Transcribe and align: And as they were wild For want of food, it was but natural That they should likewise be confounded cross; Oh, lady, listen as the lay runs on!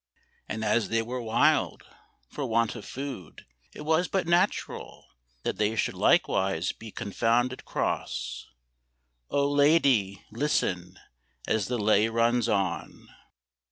And 0.49 0.65
as 0.65 0.89
they 0.89 1.03
were 1.03 1.21
wild 1.21 1.83
For 2.27 2.43
want 2.47 2.73
of 2.73 2.85
food, 2.85 3.45
it 3.71 3.81
was 3.81 4.07
but 4.07 4.25
natural 4.25 5.05
That 5.43 5.57
they 5.59 5.75
should 5.75 5.93
likewise 5.93 6.71
be 6.71 6.89
confounded 6.91 7.65
cross; 7.65 8.47
Oh, 9.29 9.47
lady, 9.47 10.25
listen 10.31 10.97
as 11.47 11.67
the 11.67 11.77
lay 11.77 12.07
runs 12.09 12.49
on! 12.49 13.09